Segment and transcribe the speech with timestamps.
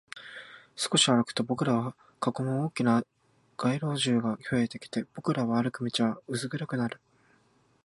[0.75, 3.05] 少し歩くと、僕らを囲む大きな
[3.55, 6.99] 街路樹が増えてきて、僕らが歩く道は薄暗くなる